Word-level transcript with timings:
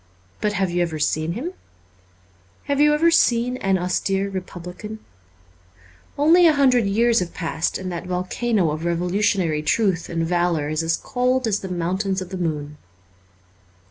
But 0.39 0.53
have 0.53 0.71
you 0.71 0.81
ever 0.81 0.97
seen 0.97 1.33
him? 1.33 1.53
Have 2.63 2.81
you 2.81 2.91
ever 2.95 3.11
seen 3.11 3.57
an 3.57 3.77
austere 3.77 4.31
republican? 4.31 4.97
Only 6.17 6.47
a 6.47 6.53
hundred 6.53 6.87
years 6.87 7.19
have 7.19 7.35
passed 7.35 7.77
and 7.77 7.91
that 7.91 8.07
volcano 8.07 8.71
of 8.71 8.83
revolutionary 8.83 9.61
truth 9.61 10.09
and 10.09 10.25
valour 10.25 10.69
is 10.69 10.81
as 10.81 10.97
cold 10.97 11.45
as 11.45 11.59
the 11.59 11.69
mountains 11.69 12.19
of 12.19 12.29
the 12.29 12.37
moon. 12.37 12.79